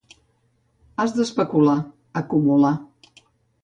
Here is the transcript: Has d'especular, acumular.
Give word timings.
Has 1.05 1.13
d'especular, 1.19 1.79
acumular. 2.25 2.77